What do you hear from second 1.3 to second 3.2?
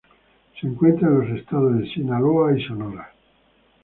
estados de Sinaloa y Sonora.